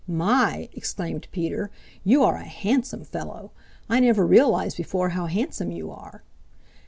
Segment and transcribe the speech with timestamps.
[0.07, 1.69] "My," exclaimed Peter,
[2.03, 3.51] "you are a handsome fellow!
[3.87, 6.23] I never realized before how handsome you are."